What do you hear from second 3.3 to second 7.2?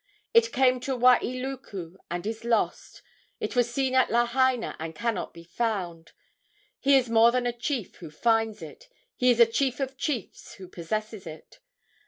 It was seen at Lahaina and cannot be found. He is